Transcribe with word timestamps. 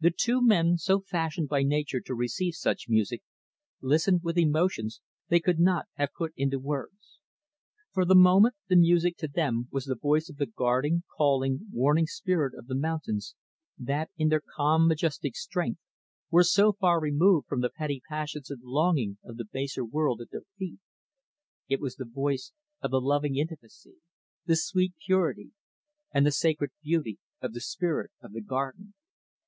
The 0.00 0.10
two 0.10 0.42
men, 0.42 0.78
so 0.78 0.98
fashioned 1.00 1.46
by 1.48 1.62
nature 1.62 2.00
to 2.00 2.12
receive 2.16 2.56
such 2.56 2.88
music, 2.88 3.22
listened 3.80 4.22
with 4.24 4.36
emotions 4.36 5.00
they 5.28 5.38
could 5.38 5.60
not 5.60 5.86
have 5.94 6.08
put 6.18 6.32
into 6.36 6.58
words. 6.58 7.20
For 7.92 8.04
the 8.04 8.16
moment, 8.16 8.56
the 8.66 8.74
music 8.74 9.16
to 9.18 9.28
them 9.28 9.68
was 9.70 9.84
the 9.84 9.94
voice 9.94 10.28
of 10.28 10.38
the 10.38 10.46
guarding, 10.46 11.04
calling, 11.16 11.68
warning 11.72 12.06
spirit 12.08 12.52
of 12.58 12.66
the 12.66 12.74
mountains 12.74 13.36
that, 13.78 14.10
in 14.16 14.28
their 14.28 14.40
calm, 14.40 14.88
majestic 14.88 15.36
strength, 15.36 15.78
were 16.32 16.42
so 16.42 16.72
far 16.72 16.98
removed 16.98 17.46
from 17.46 17.60
the 17.60 17.70
petty 17.70 18.02
passions 18.08 18.50
and 18.50 18.60
longings 18.64 19.18
of 19.22 19.36
the 19.36 19.44
baser 19.52 19.84
world 19.84 20.20
at 20.20 20.32
their 20.32 20.42
feet 20.58 20.80
it 21.68 21.78
was 21.78 21.94
the 21.94 22.04
voice 22.04 22.50
of 22.80 22.90
the 22.90 23.00
loving 23.00 23.36
intimacy, 23.36 23.94
the 24.46 24.56
sweet 24.56 24.94
purity, 25.06 25.52
and 26.12 26.26
the 26.26 26.32
sacred 26.32 26.72
beauty 26.82 27.20
of 27.40 27.52
the 27.52 27.60
spirit 27.60 28.10
of 28.20 28.32
the 28.32 28.42
garden. 28.42 28.94